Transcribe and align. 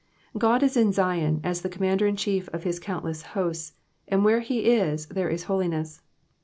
God 0.35 0.63
is 0.63 0.75
in 0.75 0.91
Zion 0.91 1.41
as 1.43 1.61
the 1.61 1.69
Commander 1.69 2.07
in 2.07 2.15
chief 2.15 2.49
of 2.49 2.63
his 2.63 2.79
countless 2.79 3.21
hosts, 3.37 3.73
and 4.07 4.25
where 4.25 4.39
he 4.39 4.65
is, 4.71 5.05
there 5.05 5.29
is 5.29 5.43
holiness. 5.43 6.01